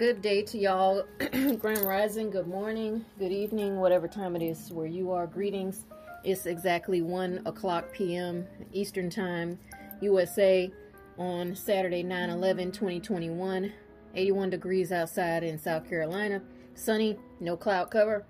[0.00, 1.04] good day to y'all.
[1.58, 5.26] Grand Rising, good morning, good evening, whatever time it is where you are.
[5.26, 5.84] Greetings.
[6.24, 8.46] It's exactly 1 o'clock p.m.
[8.72, 9.58] Eastern Time,
[10.00, 10.72] USA,
[11.18, 13.70] on Saturday, 9 11 2021.
[14.14, 16.40] 81 degrees outside in South Carolina.
[16.74, 18.24] Sunny, no cloud cover.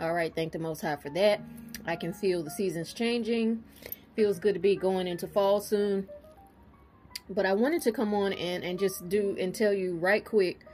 [0.00, 1.40] All right, thank the Most High for that.
[1.86, 3.62] I can feel the seasons changing.
[4.16, 6.08] Feels good to be going into fall soon.
[7.30, 10.66] But I wanted to come on and, and just do and tell you right quick.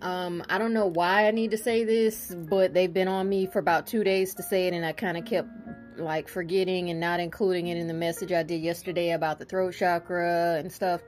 [0.00, 3.46] Um, I don't know why I need to say this, but they've been on me
[3.46, 5.48] for about two days to say it, and I kind of kept
[5.96, 9.74] like forgetting and not including it in the message I did yesterday about the throat
[9.74, 11.00] chakra and stuff.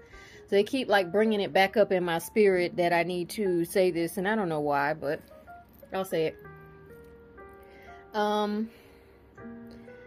[0.49, 3.65] So they keep like bringing it back up in my spirit that I need to
[3.65, 5.21] say this, and I don't know why, but
[5.93, 6.37] I'll say it.
[8.13, 8.71] Um,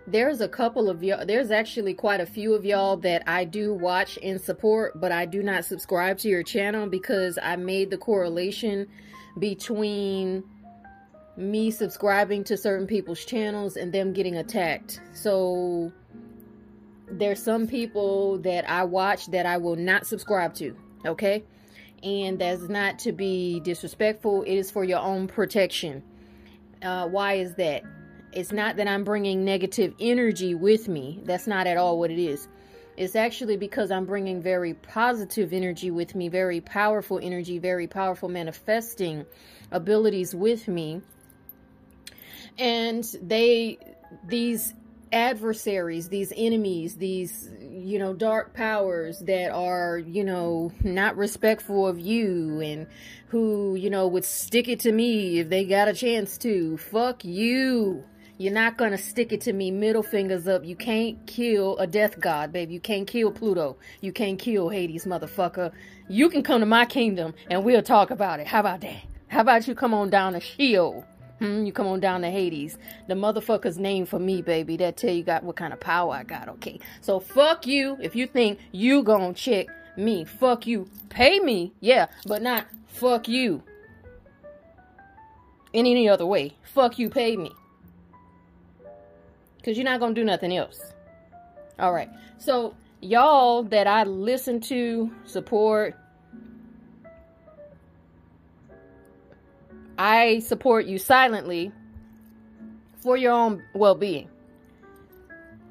[0.05, 3.73] there's a couple of y'all, there's actually quite a few of y'all that I do
[3.73, 7.97] watch and support, but I do not subscribe to your channel because I made the
[7.97, 8.88] correlation
[9.39, 10.44] between
[11.38, 15.00] me subscribing to certain people's channels and them getting attacked.
[15.13, 15.91] So
[17.09, 20.75] there's some people that I watch that I will not subscribe to,
[21.06, 21.44] okay?
[22.03, 26.03] And that's not to be disrespectful, it is for your own protection.
[26.81, 27.83] Uh, why is that?
[28.34, 31.22] It's not that I'm bringing negative energy with me.
[31.23, 32.48] That's not at all what it is.
[32.95, 38.30] It's actually because I'm bringing very positive energy with me, very powerful energy, very powerful
[38.30, 39.25] manifesting
[39.72, 41.02] abilities with me.
[42.59, 43.80] And they,
[44.28, 44.75] these
[45.12, 52.00] adversaries, these enemies, these, you know, dark powers that are, you know, not respectful of
[52.00, 52.88] you and
[53.28, 56.78] who, you know, would stick it to me if they got a chance to.
[56.78, 58.03] Fuck you.
[58.39, 60.66] You're not gonna stick it to me, middle fingers up.
[60.66, 62.73] You can't kill a death god, baby.
[62.73, 63.78] You can't kill Pluto.
[64.02, 65.72] You can't kill Hades, motherfucker.
[66.09, 68.47] You can come to my kingdom and we'll talk about it.
[68.47, 69.03] How about that?
[69.28, 71.06] How about you come on down to Sheol?
[71.40, 72.78] Hmm, you come on down to Hades.
[73.07, 74.78] The motherfucker's name for me, baby.
[74.78, 76.80] That tell you got what kind of power I got, okay?
[77.02, 80.25] So fuck you if you think you gonna check me.
[80.25, 80.88] Fuck you.
[81.09, 83.62] Pay me, yeah, but not fuck you.
[85.72, 86.56] In any other way.
[86.63, 87.52] Fuck you, pay me.
[89.63, 90.81] Because you're not going to do nothing else.
[91.79, 92.09] All right.
[92.38, 95.96] So, y'all that I listen to, support,
[99.97, 101.72] I support you silently
[102.97, 104.28] for your own well being.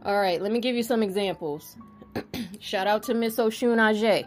[0.07, 0.41] All right.
[0.41, 1.77] Let me give you some examples.
[2.61, 4.27] Shout out to Miss Oshun Ajay.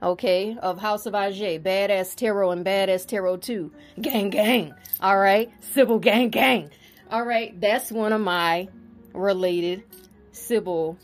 [0.00, 3.72] Okay, of House of Ajay, Badass Tarot and Badass Tarot 2.
[4.00, 4.72] Gang, gang.
[5.00, 6.70] All right, Sibyl Gang, gang.
[7.10, 8.68] All right, that's one of my
[9.12, 9.84] related
[10.32, 10.98] Sybil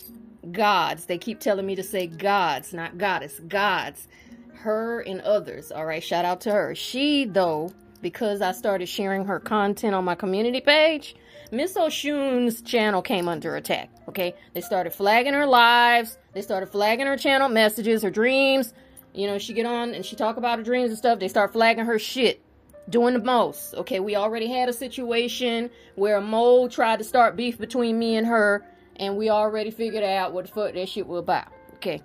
[0.52, 1.06] gods.
[1.06, 4.08] They keep telling me to say gods, not goddess, gods.
[4.54, 5.70] Her and others.
[5.70, 6.74] All right, shout out to her.
[6.74, 7.70] She, though,
[8.00, 11.16] because I started sharing her content on my community page,
[11.50, 13.90] Miss Oshun's channel came under attack.
[14.08, 16.18] Okay, they started flagging her lives.
[16.32, 18.72] They started flagging her channel messages, her dreams.
[19.12, 21.18] You know, she get on and she talk about her dreams and stuff.
[21.18, 22.42] They start flagging her shit
[22.88, 23.74] doing the most.
[23.74, 28.16] Okay, we already had a situation where a mole tried to start beef between me
[28.16, 28.64] and her,
[28.96, 31.48] and we already figured out what the fuck that shit was about.
[31.74, 32.02] Okay,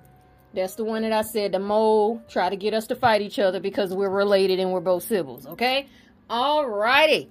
[0.53, 3.39] that's the one that I said the mole tried to get us to fight each
[3.39, 5.45] other because we're related and we're both siblings.
[5.45, 5.88] Okay,
[6.29, 7.28] alrighty.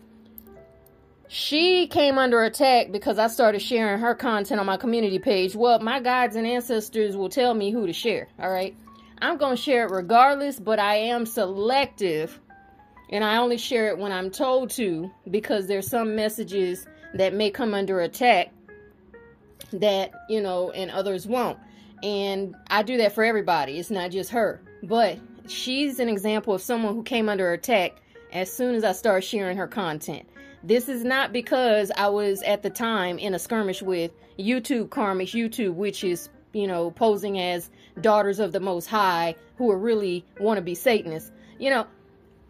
[1.31, 5.55] She came under attack because I started sharing her content on my community page.
[5.55, 8.29] Well, my guides and ancestors will tell me who to share.
[8.39, 8.75] All right.
[9.21, 12.41] I'm going to share it regardless, but I am selective
[13.11, 17.51] and I only share it when I'm told to because there's some messages that may
[17.51, 18.53] come under attack
[19.73, 21.59] that, you know, and others won't.
[22.03, 23.79] And I do that for everybody.
[23.79, 24.61] It's not just her.
[24.83, 28.01] But she's an example of someone who came under attack
[28.33, 30.29] as soon as I started sharing her content.
[30.63, 35.33] This is not because I was at the time in a skirmish with YouTube karmics,
[35.33, 37.71] YouTube which is, you know, posing as
[38.01, 41.33] daughters of the Most High who are really want to be Satanists.
[41.59, 41.87] You know,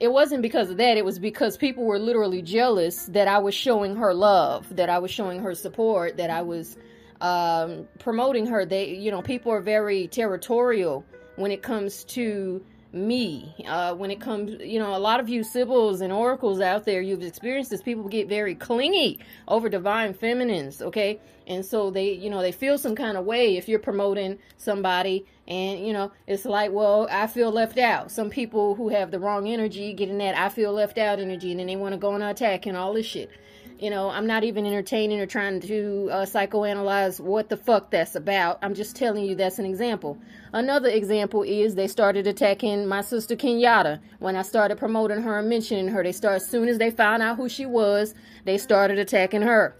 [0.01, 0.97] it wasn't because of that.
[0.97, 4.99] It was because people were literally jealous that I was showing her love, that I
[4.99, 6.77] was showing her support, that I was
[7.21, 8.65] um, promoting her.
[8.65, 11.05] They, you know, people are very territorial
[11.37, 13.55] when it comes to me.
[13.67, 17.01] Uh, when it comes, you know, a lot of you Sibyls and oracles out there,
[17.01, 17.83] you've experienced this.
[17.83, 21.21] People get very clingy over divine feminines, okay?
[21.47, 25.27] And so they, you know, they feel some kind of way if you're promoting somebody
[25.49, 28.11] and, you know, it's like, well, I feel left out.
[28.11, 31.59] Some people who have the wrong energy getting that I feel left out energy and
[31.59, 33.31] then they want to go on attack and all this shit.
[33.79, 38.15] You know, I'm not even entertaining or trying to uh, psychoanalyze what the fuck that's
[38.15, 38.59] about.
[38.61, 40.19] I'm just telling you that's an example.
[40.53, 45.49] Another example is they started attacking my sister Kenyatta when I started promoting her and
[45.49, 46.03] mentioning her.
[46.03, 48.15] They started as soon as they found out who she was,
[48.45, 49.77] they started attacking her.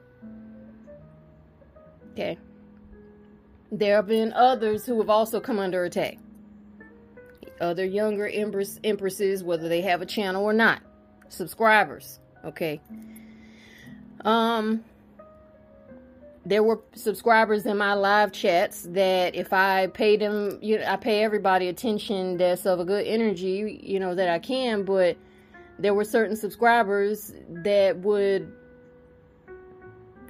[2.13, 2.39] Okay.
[3.71, 6.19] There have been others who have also come under attack.
[7.61, 10.81] Other younger empress, empresses, whether they have a channel or not,
[11.29, 12.21] subscribers.
[12.45, 12.81] Okay.
[14.25, 14.85] Um,
[16.47, 20.97] there were subscribers in my live chats that if I pay them, you know, I
[20.97, 25.19] pay everybody attention that's of a good energy, you know, that I can, but
[25.79, 28.51] there were certain subscribers that would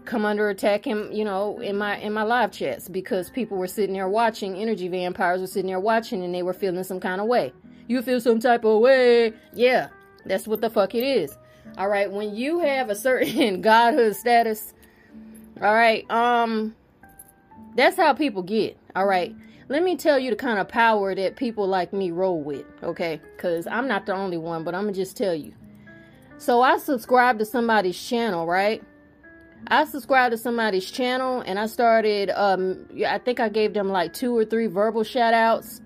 [0.09, 3.69] come under attack in you know in my in my live chats because people were
[3.69, 7.21] sitting there watching energy vampires were sitting there watching and they were feeling some kind
[7.21, 7.53] of way
[7.87, 9.89] you feel some type of way yeah
[10.25, 11.39] that's what the fuck it is
[11.77, 14.73] all right, when you have a certain godhood status,
[15.61, 16.75] all right, um,
[17.77, 18.77] that's how people get.
[18.97, 19.35] All right,
[19.69, 22.65] let me tell you the kind of power that people like me roll with.
[22.83, 25.55] Okay, because I'm not the only one, but I'm gonna just tell you.
[26.39, 28.83] So I subscribe to somebody's channel, right?
[29.67, 34.15] I subscribed to somebody's channel and I started um I think I gave them like
[34.15, 35.81] two or three verbal shout outs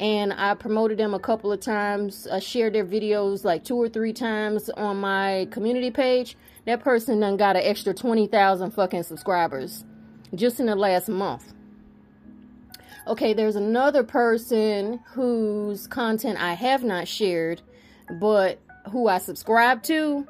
[0.00, 2.28] and I promoted them a couple of times.
[2.30, 6.36] I shared their videos like two or three times on my community page.
[6.66, 9.84] That person done got an extra 20,000 fucking subscribers
[10.34, 11.52] just in the last month.
[13.06, 17.62] Okay, there's another person whose content I have not shared,
[18.20, 18.60] but
[18.90, 20.26] who I subscribe to.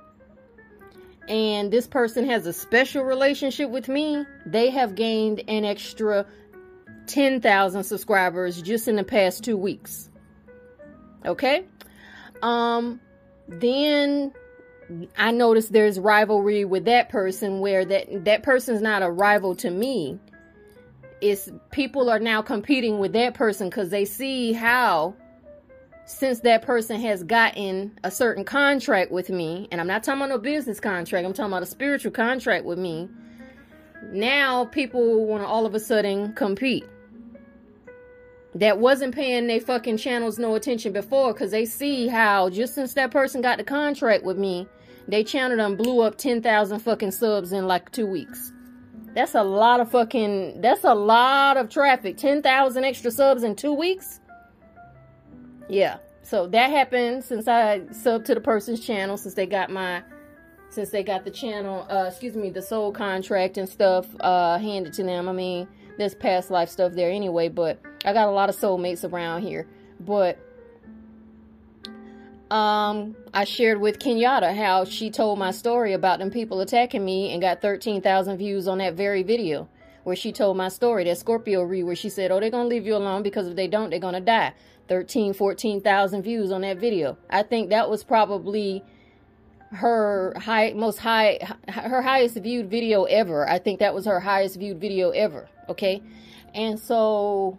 [1.29, 4.25] And this person has a special relationship with me.
[4.47, 6.25] They have gained an extra
[7.07, 10.09] 10,000 subscribers just in the past two weeks.
[11.27, 11.67] Okay?
[12.43, 13.01] Um,
[13.47, 14.33] then
[15.17, 19.71] I noticed there's rivalry with that person where that, that person's not a rival to
[19.71, 20.19] me.
[21.21, 25.15] It's people are now competing with that person because they see how
[26.09, 30.31] since that person has gotten a certain contract with me, and I'm not talking about
[30.31, 33.11] no business contract, I'm talking about a spiritual contract with me.
[34.05, 36.87] Now people want to all of a sudden compete
[38.55, 42.95] that wasn't paying their fucking channels no attention before because they see how just since
[42.95, 44.67] that person got the contract with me,
[45.09, 48.51] they channel them blew up 10,000 fucking subs in like two weeks.
[49.15, 52.17] That's a lot of fucking, that's a lot of traffic.
[52.17, 54.18] 10,000 extra subs in two weeks?
[55.69, 55.99] Yeah.
[56.23, 60.03] So that happened since I subbed to the person's channel, since they got my,
[60.69, 64.93] since they got the channel, uh, excuse me, the soul contract and stuff, uh, handed
[64.95, 65.29] to them.
[65.29, 69.11] I mean, there's past life stuff there anyway, but I got a lot of soulmates
[69.11, 69.67] around here.
[70.01, 70.39] But
[72.51, 77.33] um, I shared with Kenyatta how she told my story about them people attacking me
[77.33, 79.69] and got 13,000 views on that very video
[80.05, 82.69] where she told my story, that Scorpio read, where she said, oh, they're going to
[82.69, 84.55] leave you alone because if they don't, they're going to die.
[84.89, 87.19] 13, 14,000 views on that video.
[87.29, 88.83] I think that was probably
[89.71, 93.49] her high, most high, her highest viewed video ever.
[93.49, 95.49] I think that was her highest viewed video ever.
[95.69, 96.03] Okay.
[96.55, 97.59] And so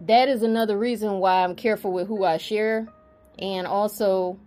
[0.00, 2.88] that is another reason why I'm careful with who I share
[3.38, 4.38] and also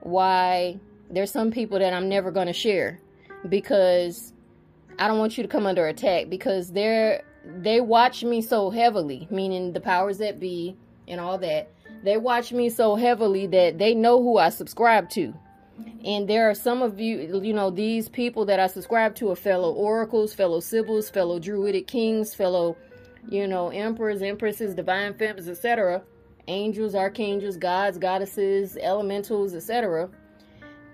[0.00, 0.78] why
[1.10, 3.00] there's some people that I'm never going to share
[3.48, 4.32] because
[4.98, 9.28] I don't want you to come under attack because they're they watch me so heavily,
[9.30, 10.76] meaning the powers that be
[11.06, 11.70] and all that.
[12.02, 15.32] They watch me so heavily that they know who I subscribe to.
[16.04, 19.36] And there are some of you, you know, these people that I subscribe to are
[19.36, 22.76] fellow oracles, fellow sibyls, fellow druidic kings, fellow
[23.28, 26.02] you know, emperors, empresses, divine femmes, etc.,
[26.48, 30.08] angels, archangels, gods, goddesses, elementals, etc.,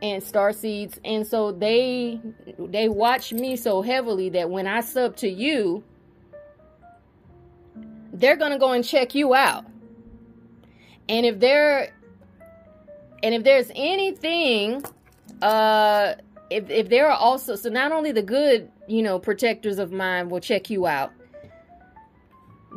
[0.02, 1.00] and star seeds.
[1.04, 2.20] And so they
[2.58, 5.84] they watch me so heavily that when I sub to you,
[8.12, 9.64] they're gonna go and check you out.
[11.08, 11.94] And if there
[13.22, 14.84] and if there's anything
[15.40, 16.14] uh
[16.50, 20.28] if if there are also so not only the good, you know, protectors of mine
[20.28, 21.12] will check you out,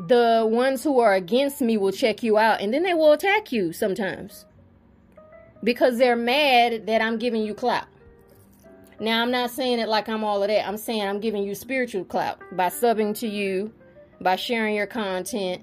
[0.08, 3.52] the ones who are against me will check you out and then they will attack
[3.52, 4.46] you sometimes
[5.66, 7.88] because they're mad that I'm giving you clout.
[9.02, 10.66] Now, I'm not saying it like I'm all of that.
[10.66, 13.74] I'm saying I'm giving you spiritual clout by subbing to you,
[14.22, 15.62] by sharing your content,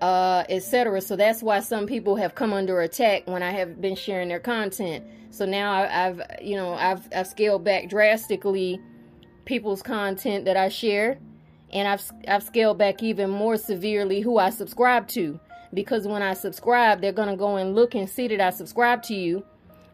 [0.00, 1.02] uh, etc.
[1.02, 4.40] So that's why some people have come under attack when I have been sharing their
[4.40, 5.04] content.
[5.30, 8.80] So now I, I've, you know, I've, I've scaled back drastically
[9.44, 11.18] people's content that I share
[11.74, 15.38] and I've I've scaled back even more severely who I subscribe to
[15.74, 19.14] because when I subscribe, they're gonna go and look and see that I subscribe to
[19.14, 19.44] you,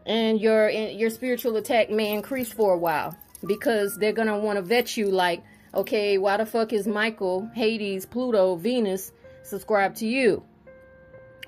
[0.05, 4.61] and your your spiritual attack may increase for a while because they're gonna want to
[4.61, 9.11] vet you like, okay, why the fuck is Michael, Hades, Pluto, Venus
[9.43, 10.43] subscribed to you?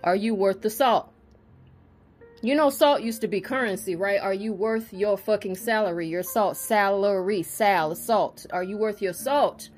[0.03, 1.09] Are you worth the salt?
[2.41, 4.19] You know, salt used to be currency, right?
[4.19, 6.09] Are you worth your fucking salary?
[6.09, 8.45] Your salt, salary, sal, salt.
[8.51, 9.69] Are you worth your salt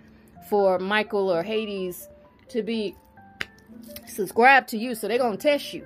[0.49, 2.09] for Michael or Hades
[2.49, 2.95] to be
[4.07, 4.95] subscribed to you?
[4.95, 5.85] So they're going to test you.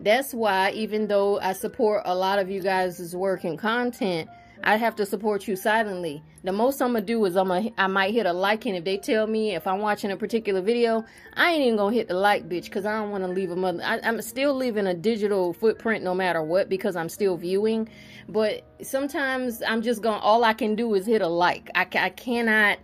[0.00, 4.28] That's why, even though I support a lot of you guys' work and content,
[4.62, 6.22] I have to support you silently.
[6.42, 8.84] The most I'm gonna do is I'm gonna I might hit a like, and if
[8.84, 12.14] they tell me if I'm watching a particular video, I ain't even gonna hit the
[12.14, 13.82] like, bitch, because I don't want to leave a mother.
[13.84, 17.88] I, I'm still leaving a digital footprint no matter what because I'm still viewing.
[18.28, 21.70] But sometimes I'm just gonna all I can do is hit a like.
[21.74, 22.78] I, I cannot,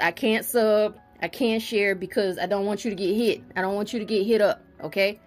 [0.00, 3.42] I can't sub, I can't share because I don't want you to get hit.
[3.54, 4.62] I don't want you to get hit up.
[4.82, 5.20] Okay.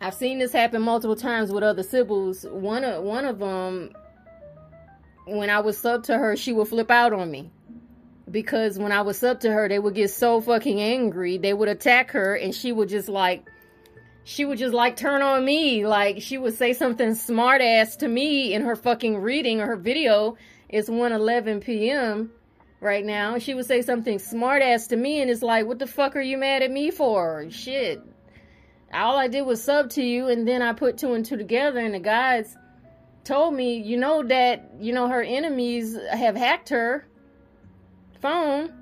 [0.00, 2.44] I've seen this happen multiple times with other siblings.
[2.44, 3.92] One of one of them
[5.26, 7.50] when I was sub to her, she would flip out on me.
[8.30, 11.38] Because when I was sub to her, they would get so fucking angry.
[11.38, 13.48] They would attack her and she would just like,
[14.24, 15.86] she would just like turn on me.
[15.86, 19.76] Like she would say something smart ass to me in her fucking reading or her
[19.76, 20.36] video.
[20.68, 22.30] It's 1:11 p.m.
[22.80, 23.38] right now.
[23.38, 26.20] She would say something smart ass to me and it's like, what the fuck are
[26.20, 27.46] you mad at me for?
[27.50, 28.02] Shit.
[28.92, 31.78] All I did was sub to you and then I put two and two together
[31.78, 32.56] and the guys
[33.22, 37.06] told me, you know, that, you know, her enemies have hacked her
[38.20, 38.72] phone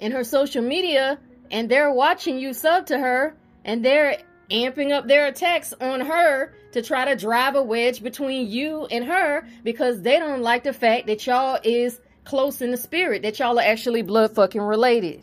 [0.00, 1.18] and her social media
[1.50, 4.18] and they're watching you sub to her and they're
[4.50, 9.04] amping up their attacks on her to try to drive a wedge between you and
[9.04, 12.00] her because they don't like the fact that y'all is
[12.30, 15.22] close in the spirit, that y'all are actually blood fucking related.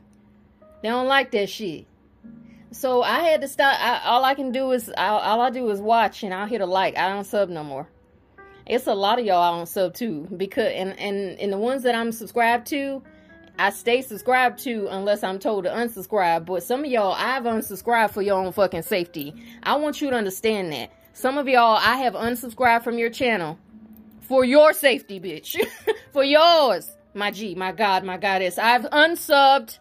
[0.81, 1.85] They don't like that shit.
[2.71, 3.79] So I had to stop.
[3.79, 6.61] I, all I can do is, all, all I do is watch and I'll hit
[6.61, 6.97] a like.
[6.97, 7.87] I don't sub no more
[8.67, 11.83] it's a lot of y'all I don't sub to because and and and the ones
[11.83, 13.01] that I'm subscribed to,
[13.57, 16.45] I stay subscribed to unless I'm told to unsubscribe.
[16.45, 19.33] But some of y'all I've unsubscribed for your own fucking safety.
[19.63, 20.91] I want you to understand that.
[21.13, 23.57] Some of y'all I have unsubscribed from your channel
[24.21, 25.57] for your safety, bitch.
[26.11, 28.57] for yours, my G, my God, my goddess.
[28.57, 29.79] I've unsubbed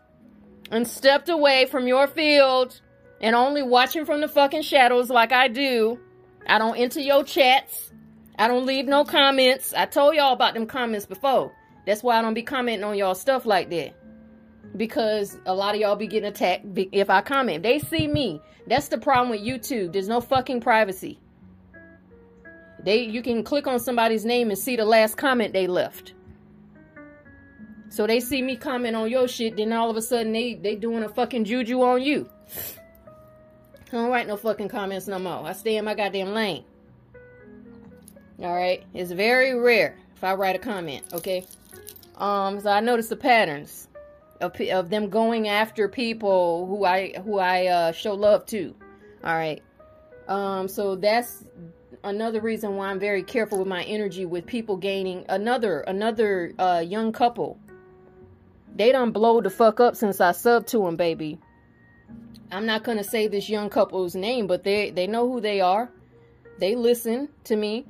[0.71, 2.81] and stepped away from your field
[3.21, 6.01] and only watching from the fucking shadows like I do.
[6.47, 7.93] I don't enter your chats.
[8.39, 9.75] I don't leave no comments.
[9.75, 11.53] I told y'all about them comments before.
[11.87, 13.95] That's why I don't be commenting on y'all stuff like that.
[14.77, 17.63] Because a lot of y'all be getting attacked if I comment.
[17.63, 18.41] They see me.
[18.67, 19.93] That's the problem with YouTube.
[19.93, 21.21] There's no fucking privacy.
[22.83, 26.15] They you can click on somebody's name and see the last comment they left.
[27.89, 30.75] So they see me comment on your shit, then all of a sudden they they
[30.77, 32.29] doing a fucking juju on you.
[33.89, 35.47] I don't write no fucking comments no more.
[35.47, 36.65] I stay in my goddamn lane.
[38.43, 41.05] All right, it's very rare if I write a comment.
[41.13, 41.47] Okay,
[42.17, 43.89] um, so I noticed the patterns
[44.41, 48.75] of of them going after people who I who I uh, show love to.
[49.25, 49.63] All right,
[50.29, 51.45] um, so that's
[52.05, 56.83] another reason why I'm very careful with my energy with people gaining another another uh,
[56.85, 57.59] young couple.
[58.77, 61.39] They don't blow the fuck up since I subbed to them, baby.
[62.53, 65.91] I'm not gonna say this young couple's name, but they they know who they are.
[66.59, 67.87] They listen to me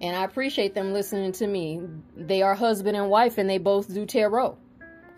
[0.00, 1.82] and I appreciate them listening to me.
[2.16, 4.56] They are husband and wife, and they both do tarot.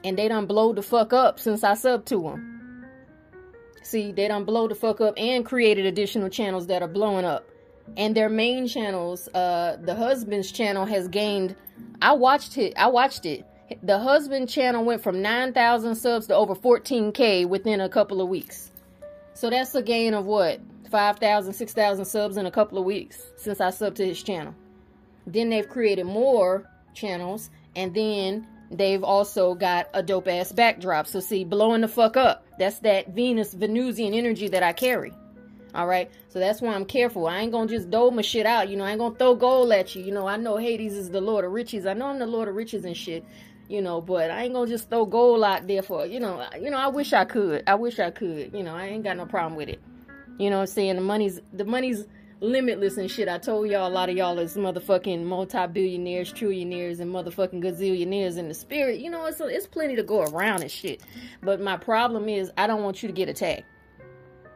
[0.04, 2.86] And they done blow the fuck up since I sub to them.
[3.82, 7.48] See, they done blow the fuck up and created additional channels that are blowing up.
[7.96, 11.54] And their main channels, uh, the husband's channel has gained.
[12.00, 12.74] I watched it.
[12.76, 13.44] I watched it.
[13.82, 18.70] The husband channel went from 9,000 subs to over 14k within a couple of weeks.
[19.34, 20.60] So that's a gain of what?
[20.90, 24.54] 5,000, 6,000 subs in a couple of weeks since I subbed to his channel.
[25.26, 31.06] Then they've created more channels, and then they've also got a dope ass backdrop.
[31.06, 32.44] So see, blowing the fuck up.
[32.58, 35.12] That's that Venus Venusian energy that I carry.
[35.74, 36.10] All right.
[36.28, 37.26] So that's why I'm careful.
[37.26, 38.68] I ain't gonna just dole my shit out.
[38.68, 40.02] You know, I ain't gonna throw gold at you.
[40.02, 41.86] You know, I know Hades is the Lord of Riches.
[41.86, 43.24] I know I'm the Lord of Riches and shit.
[43.72, 46.46] You know, but I ain't gonna just throw gold out there for you know.
[46.60, 47.62] You know, I wish I could.
[47.66, 48.52] I wish I could.
[48.52, 49.80] You know, I ain't got no problem with it.
[50.38, 52.04] You know, I'm saying the money's the money's
[52.40, 53.30] limitless and shit.
[53.30, 58.48] I told y'all a lot of y'all is motherfucking multi-billionaires, trillionaires, and motherfucking gazillionaires in
[58.48, 59.00] the spirit.
[59.00, 61.00] You know, it's it's plenty to go around and shit.
[61.42, 63.64] But my problem is I don't want you to get attacked.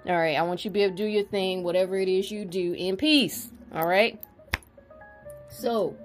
[0.06, 2.30] All right, I want you to be able to do your thing, whatever it is
[2.30, 3.48] you do, in peace.
[3.72, 4.22] All right.
[5.48, 5.96] So,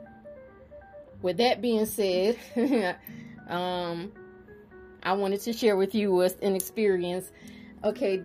[1.21, 2.37] with that being said,
[3.47, 4.11] um,
[5.03, 7.31] I wanted to share with you an experience.
[7.83, 8.23] Okay,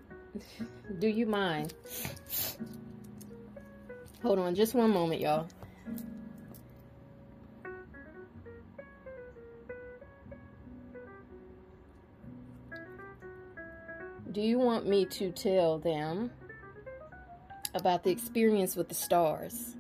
[0.99, 1.75] do you mind?
[4.23, 5.47] Hold on just one moment, y'all.
[14.33, 16.31] Do you want me to tell them
[17.75, 19.77] about the experience with the stars?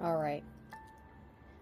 [0.00, 0.42] All right.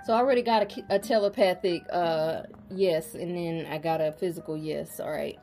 [0.06, 4.56] So I already got a, a telepathic uh, yes, and then I got a physical
[4.56, 5.00] yes.
[5.00, 5.36] All right.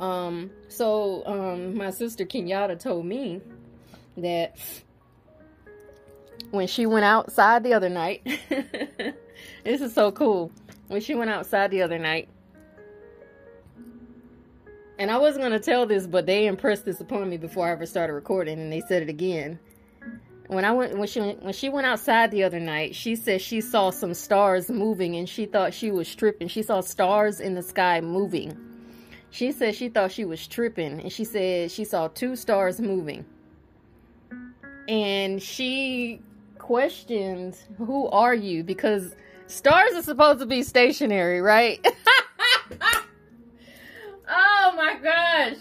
[0.00, 3.40] Um, so um, my sister Kenyatta told me
[4.16, 4.56] that
[6.50, 8.22] when she went outside the other night,
[9.62, 10.50] this is so cool.
[10.88, 12.28] When she went outside the other night,
[14.98, 17.86] and I wasn't gonna tell this, but they impressed this upon me before I ever
[17.86, 19.60] started recording, and they said it again
[20.50, 23.60] when I went when she when she went outside the other night, she said she
[23.60, 26.48] saw some stars moving and she thought she was tripping.
[26.48, 28.56] She saw stars in the sky moving.
[29.30, 33.24] She said she thought she was tripping and she said she saw two stars moving.
[34.88, 36.20] And she
[36.58, 39.14] questioned, "Who are you?" because
[39.46, 41.78] stars are supposed to be stationary, right?
[44.28, 45.58] oh my gosh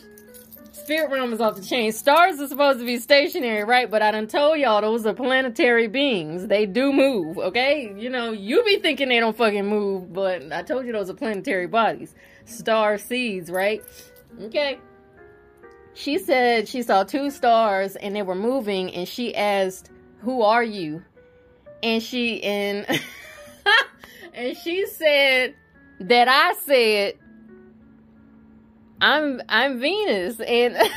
[0.90, 1.92] spirit realm is off the chain.
[1.92, 3.92] Stars are supposed to be stationary, right?
[3.92, 6.48] But I done told y'all those are planetary beings.
[6.48, 7.94] They do move, okay?
[7.96, 11.14] You know, you be thinking they don't fucking move, but I told you those are
[11.14, 12.16] planetary bodies.
[12.46, 13.84] Star seeds, right?
[14.42, 14.80] Okay.
[15.94, 19.92] She said she saw two stars and they were moving and she asked,
[20.22, 21.04] "Who are you?"
[21.84, 22.88] And she and
[24.34, 25.54] and she said
[26.00, 27.14] that I said
[29.02, 30.76] I'm I'm Venus and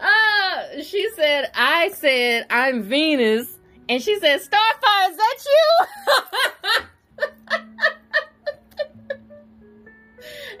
[0.00, 3.56] uh, she said I said I'm Venus.
[3.88, 5.86] And she said Starfire is that you?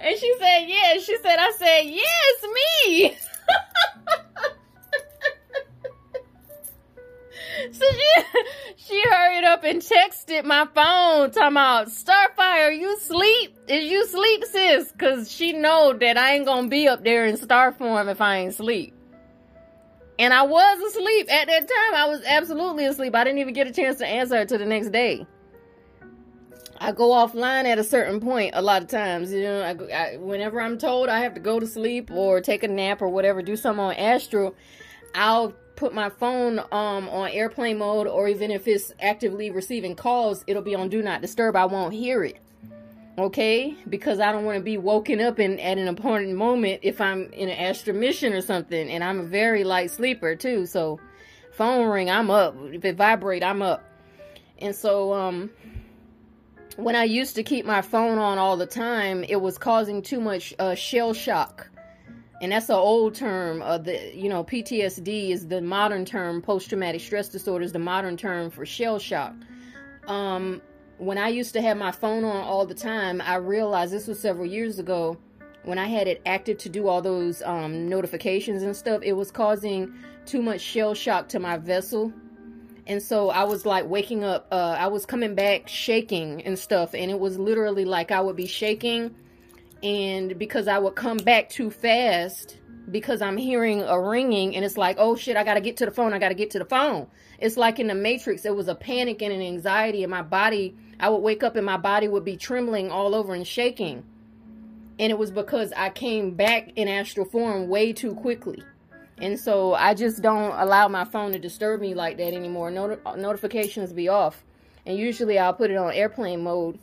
[0.00, 3.16] and she said yeah she said I said yes me.
[7.70, 8.22] So she,
[8.76, 11.90] she hurried up and texted my phone talking about
[12.60, 13.56] Are you sleep?
[13.66, 14.92] Is you sleep, sis?
[14.98, 18.38] Cause she know that I ain't gonna be up there in star form if I
[18.38, 18.94] ain't sleep.
[20.18, 21.94] And I was asleep at that time.
[21.94, 23.14] I was absolutely asleep.
[23.14, 25.26] I didn't even get a chance to answer her till the next day.
[26.78, 29.32] I go offline at a certain point a lot of times.
[29.32, 32.62] You know, I, I, whenever I'm told I have to go to sleep or take
[32.62, 34.54] a nap or whatever, do something on Astral,
[35.14, 40.44] I'll put my phone um on airplane mode or even if it's actively receiving calls
[40.46, 42.38] it'll be on do not disturb i won't hear it
[43.18, 47.00] okay because i don't want to be woken up in at an important moment if
[47.00, 50.98] i'm in an astral mission or something and i'm a very light sleeper too so
[51.52, 53.84] phone ring i'm up if it vibrate i'm up
[54.58, 55.50] and so um
[56.76, 60.20] when i used to keep my phone on all the time it was causing too
[60.20, 61.68] much uh, shell shock
[62.42, 63.62] and that's an old term.
[63.62, 66.42] Uh, the you know PTSD is the modern term.
[66.42, 69.32] Post traumatic stress disorder is the modern term for shell shock.
[70.08, 70.60] Um,
[71.02, 74.20] when I used to have my phone on all the time, I realized this was
[74.20, 75.18] several years ago.
[75.64, 79.30] When I had it active to do all those um, notifications and stuff, it was
[79.30, 79.92] causing
[80.26, 82.12] too much shell shock to my vessel.
[82.86, 86.94] And so I was like waking up, uh, I was coming back shaking and stuff.
[86.94, 89.14] And it was literally like I would be shaking
[89.82, 92.58] and because I would come back too fast
[92.90, 95.90] because I'm hearing a ringing and it's like, oh shit, I gotta get to the
[95.90, 97.06] phone, I gotta get to the phone.
[97.38, 100.76] It's like in the Matrix, it was a panic and an anxiety and my body.
[101.00, 104.04] I would wake up and my body would be trembling all over and shaking.
[104.98, 108.62] And it was because I came back in astral form way too quickly.
[109.18, 112.70] And so I just don't allow my phone to disturb me like that anymore.
[112.70, 114.44] Not- notifications be off.
[114.84, 116.78] And usually I'll put it on airplane mode.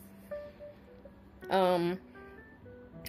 [1.50, 1.98] Um,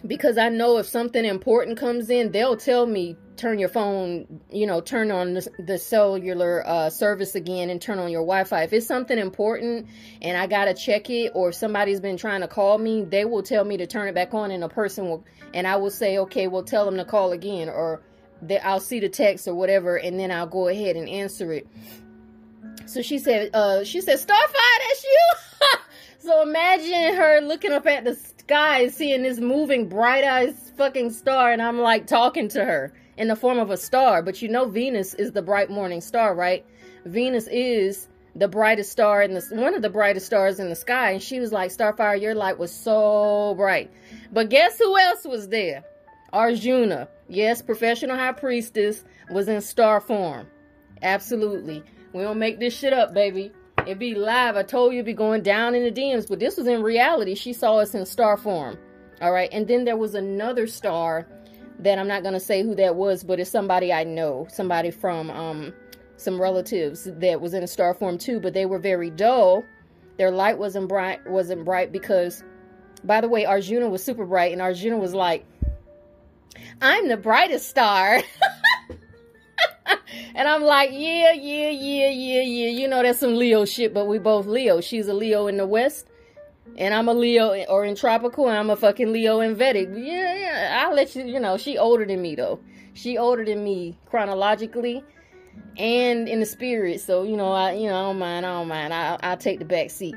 [0.06, 4.68] because I know if something important comes in, they'll tell me turn your phone, you
[4.68, 8.64] know, turn on the, the cellular uh, service again and turn on your Wi-Fi.
[8.64, 9.88] If it's something important
[10.22, 13.64] and I gotta check it, or somebody's been trying to call me, they will tell
[13.64, 16.48] me to turn it back on, and a person will, and I will say, okay,
[16.48, 18.02] we'll tell them to call again, or
[18.44, 21.68] that I'll see the text or whatever, and then I'll go ahead and answer it.
[22.86, 25.34] So she said, uh, she said, Starfire, that's you.
[26.20, 28.16] so imagine her looking up at the
[28.52, 33.30] sky seeing this moving bright eyes fucking star and I'm like talking to her in
[33.30, 34.22] the form of a star.
[34.22, 36.66] But you know Venus is the bright morning star, right?
[37.06, 41.12] Venus is the brightest star in the one of the brightest stars in the sky.
[41.12, 43.90] And she was like starfire your light was so bright.
[44.34, 45.86] But guess who else was there?
[46.34, 47.08] Arjuna.
[47.30, 50.46] Yes professional high priestess was in star form.
[51.02, 51.86] Absolutely.
[52.12, 53.54] We don't make this shit up baby
[53.86, 54.56] It'd be live.
[54.56, 57.36] I told you it'd be going down in the DMs, but this was in reality.
[57.36, 58.78] She saw us in star form.
[59.22, 59.50] All right.
[59.52, 61.28] And then there was another star
[61.80, 65.30] that I'm not gonna say who that was, but it's somebody I know, somebody from
[65.30, 65.74] um
[66.18, 69.64] some relatives that was in a star form too, but they were very dull.
[70.18, 72.44] Their light wasn't bright wasn't bright because
[73.04, 75.46] by the way, Arjuna was super bright and Arjuna was like,
[76.82, 78.22] I'm the brightest star.
[80.36, 82.70] and I'm like, yeah, yeah, yeah, yeah, yeah.
[82.70, 84.82] You know, that's some Leo shit, but we both Leo.
[84.82, 86.08] She's a Leo in the West,
[86.78, 89.90] and I'm a Leo or in tropical, and I'm a fucking Leo in Vedic.
[89.94, 90.84] Yeah, yeah.
[90.86, 92.60] I'll let you, you know, she older than me though.
[92.94, 95.04] She older than me chronologically
[95.78, 97.02] and in the spirit.
[97.02, 98.94] So, you know, I, you know, I don't mind, I don't mind.
[98.94, 100.16] I, I'll take the back seat.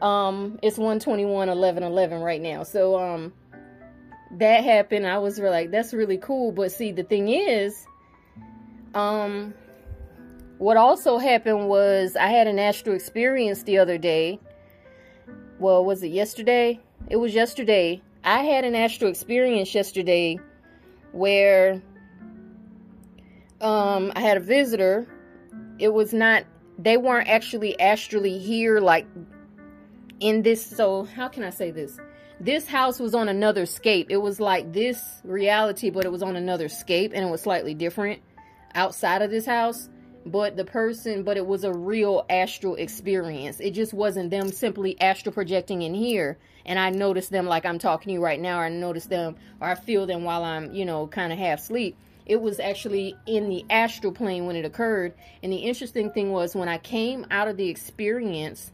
[0.00, 2.62] Um, it's 121, 11, 11 right now.
[2.62, 3.32] So, um,
[4.32, 5.06] that happened.
[5.06, 6.52] I was like, that's really cool.
[6.52, 7.86] But see, the thing is,
[8.94, 9.54] um,
[10.58, 14.40] what also happened was I had an astral experience the other day.
[15.58, 16.80] Well, was it yesterday?
[17.08, 18.02] It was yesterday.
[18.24, 20.38] I had an astral experience yesterday
[21.12, 21.80] where
[23.60, 25.06] um I had a visitor.
[25.78, 26.44] It was not
[26.78, 29.06] they weren't actually astrally here like
[30.20, 31.98] in this so how can I say this?
[32.40, 34.08] This house was on another scape.
[34.10, 37.74] It was like this reality, but it was on another scape and it was slightly
[37.74, 38.20] different
[38.74, 39.88] outside of this house
[40.26, 43.60] but the person but it was a real astral experience.
[43.60, 46.38] It just wasn't them simply astral projecting in here.
[46.66, 49.36] And i noticed them like i'm talking to you right now or i notice them
[49.60, 51.96] or i feel them while i'm you know kind of half asleep.
[52.26, 55.14] It was actually in the astral plane when it occurred.
[55.42, 58.70] And the interesting thing was when i came out of the experience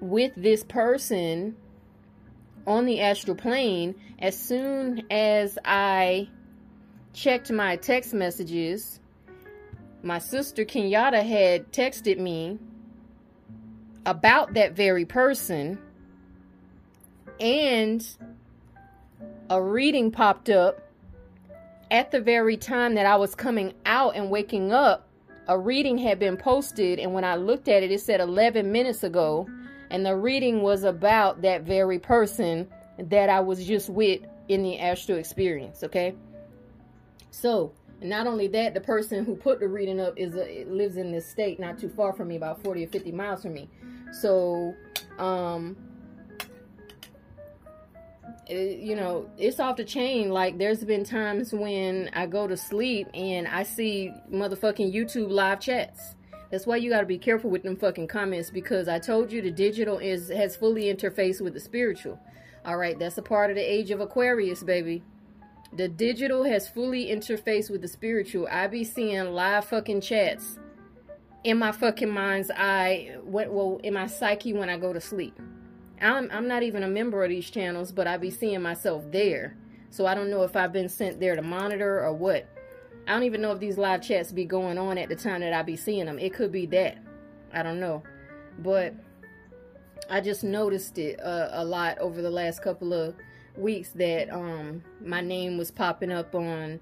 [0.00, 1.56] with this person
[2.66, 6.28] on the astral plane as soon as i
[7.18, 9.00] checked my text messages,
[10.02, 12.58] my sister Kenyatta had texted me
[14.06, 15.78] about that very person,
[17.40, 18.06] and
[19.50, 20.80] a reading popped up
[21.90, 25.08] at the very time that I was coming out and waking up.
[25.48, 29.02] A reading had been posted, and when I looked at it, it said 11 minutes
[29.02, 29.48] ago,
[29.90, 34.78] and the reading was about that very person that I was just with in the
[34.78, 36.14] astral experience, okay?
[37.40, 37.72] So,
[38.02, 41.24] not only that, the person who put the reading up is a, lives in this
[41.24, 43.68] state, not too far from me, about 40 or 50 miles from me.
[44.10, 44.74] So,
[45.18, 45.76] um,
[48.48, 50.30] it, you know, it's off the chain.
[50.30, 55.60] Like, there's been times when I go to sleep and I see motherfucking YouTube live
[55.60, 56.16] chats.
[56.50, 59.42] That's why you got to be careful with them fucking comments because I told you
[59.42, 62.18] the digital is has fully interfaced with the spiritual.
[62.64, 65.04] All right, that's a part of the age of Aquarius, baby.
[65.72, 68.48] The digital has fully interfaced with the spiritual.
[68.50, 70.58] I be seeing live fucking chats
[71.44, 75.38] in my fucking mind's eye, what well, in my psyche when I go to sleep.
[76.00, 79.56] I'm, I'm not even a member of these channels, but I be seeing myself there.
[79.90, 82.48] So I don't know if I've been sent there to monitor or what.
[83.06, 85.52] I don't even know if these live chats be going on at the time that
[85.52, 86.18] I be seeing them.
[86.18, 86.98] It could be that.
[87.52, 88.02] I don't know.
[88.58, 88.94] But
[90.10, 93.14] I just noticed it uh, a lot over the last couple of
[93.58, 96.80] weeks that um my name was popping up on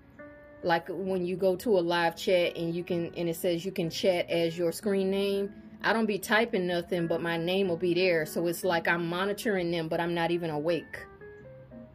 [0.63, 3.73] like when you go to a live chat and you can and it says you
[3.73, 7.77] can chat as your screen name i don't be typing nothing but my name will
[7.77, 8.27] be there.
[8.27, 11.07] So it's like i'm monitoring them but i'm not even awake.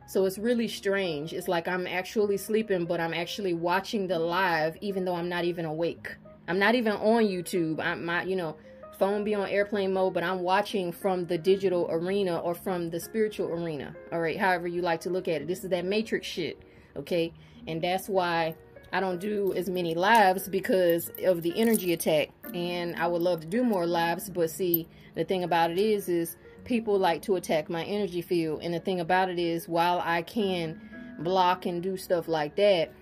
[0.07, 1.33] So it's really strange.
[1.33, 5.43] It's like i'm actually sleeping but i'm actually watching the live even though i'm not
[5.45, 6.15] even awake.
[6.47, 7.79] I'm not even on youtube.
[7.79, 8.55] I'm my you know
[9.01, 12.99] phone be on airplane mode, but I'm watching from the digital arena or from the
[12.99, 13.95] spiritual arena.
[14.11, 15.47] All right, however you like to look at it.
[15.47, 16.61] This is that matrix shit,
[16.95, 17.33] okay?
[17.65, 18.53] And that's why
[18.93, 22.29] I don't do as many lives because of the energy attack.
[22.53, 26.07] And I would love to do more lives, but see, the thing about it is,
[26.07, 28.61] is people like to attack my energy field.
[28.61, 30.79] And the thing about it is, while I can
[31.17, 32.93] block and do stuff like that,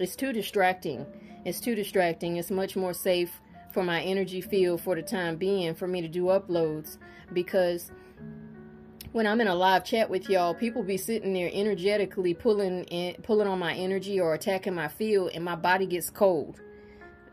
[0.00, 1.06] it's too distracting.
[1.44, 2.38] It's too distracting.
[2.38, 3.40] It's much more safe
[3.74, 6.96] for my energy field for the time being for me to do uploads
[7.32, 7.90] because
[9.10, 13.20] when I'm in a live chat with y'all, people be sitting there energetically pulling in,
[13.22, 16.60] pulling on my energy or attacking my field, and my body gets cold.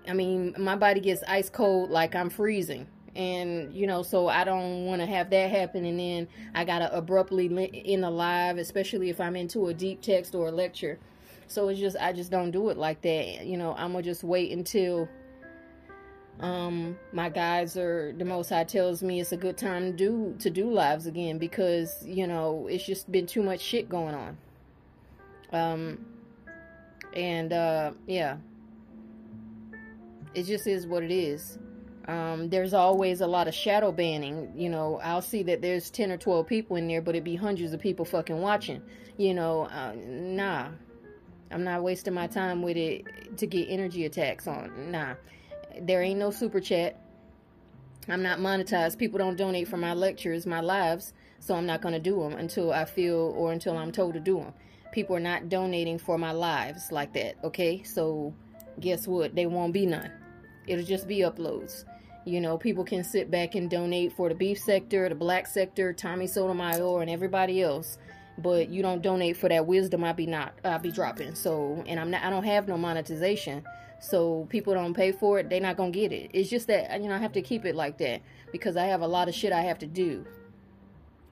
[0.08, 2.88] I mean, my body gets ice cold like I'm freezing.
[3.16, 5.86] And, you know, so I don't want to have that happen.
[5.86, 10.02] And then I got to abruptly in a live, especially if I'm into a deep
[10.02, 11.00] text or a lecture.
[11.48, 13.46] So it's just, I just don't do it like that.
[13.46, 15.10] You know, I'm going to just wait until
[16.42, 20.36] um my guys are the most high tells me it's a good time to do
[20.40, 24.38] to do lives again because you know it's just been too much shit going on.
[25.54, 26.06] Um
[27.14, 28.38] and uh yeah.
[30.34, 31.60] It just is what it is.
[32.08, 34.52] Um there's always a lot of shadow banning.
[34.56, 37.36] You know i'll see that there's 10 or 12 people in there but it'd be
[37.36, 38.82] hundreds of people fucking watching.
[39.18, 40.70] You know uh, nah.
[41.52, 44.90] I'm not wasting my time with it to get energy attacks on.
[44.90, 45.16] Nah.
[45.80, 47.00] There ain't no super chat.
[48.08, 48.98] I'm not monetized.
[48.98, 52.34] People don't donate for my lectures, my lives, so I'm not going to do them
[52.34, 54.54] until I feel or until I'm told to do them.
[54.92, 57.84] People are not donating for my lives like that, okay?
[57.84, 58.34] So
[58.80, 59.36] guess what?
[59.36, 60.12] They won't be none.
[60.68, 61.86] It'll just be uploads.
[62.26, 65.92] You know, people can sit back and donate for the beef sector, the black sector,
[65.94, 67.98] Tommy Sotomayor, and everybody else.
[68.38, 71.36] But you don't donate for that wisdom I be not I be dropping.
[71.36, 73.64] So and I'm not I don't have no monetization.
[74.02, 76.32] So people don't pay for it, they're not gonna get it.
[76.34, 79.02] It's just that you know I have to keep it like that because I have
[79.02, 80.26] a lot of shit I have to do.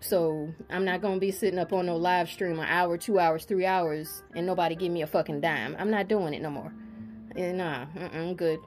[0.01, 3.43] So I'm not gonna be sitting up on no live stream an hour, two hours,
[3.43, 5.75] three hours, and nobody give me a fucking dime.
[5.79, 6.71] I'm not doing it no more.
[7.35, 8.59] And nah, I'm good.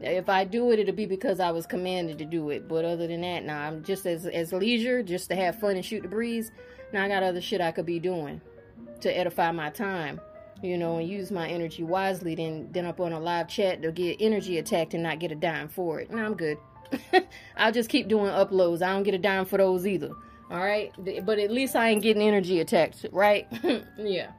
[0.00, 2.68] If I do it, it'll be because I was commanded to do it.
[2.68, 5.84] But other than that, nah, I'm just as as leisure, just to have fun and
[5.84, 6.52] shoot the breeze.
[6.92, 8.40] Now I got other shit I could be doing
[9.00, 10.20] to edify my time,
[10.64, 12.34] you know, and use my energy wisely.
[12.34, 15.34] Then then up on a live chat to get energy attacked and not get a
[15.34, 16.10] dime for it.
[16.10, 16.58] Nah, I'm good.
[17.56, 18.82] I'll just keep doing uploads.
[18.82, 20.10] I don't get a dime for those either.
[20.50, 20.92] All right,
[21.24, 23.48] but at least I ain't getting energy attacked, right?
[23.98, 24.30] yeah.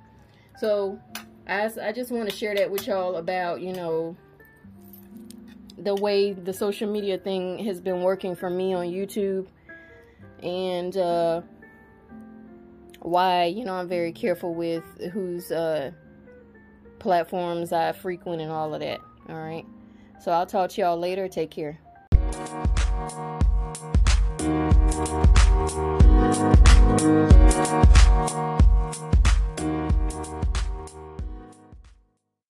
[0.57, 0.99] So
[1.47, 4.15] I I just want to share that with y'all about you know
[5.77, 9.47] the way the social media thing has been working for me on YouTube
[10.41, 11.41] and uh,
[13.05, 15.91] why, you know, I'm very careful with who's uh,
[17.05, 18.99] platforms I frequent and all of that.
[19.29, 19.63] All right.
[20.19, 21.27] So I'll talk to y'all later.
[21.27, 21.77] Take care.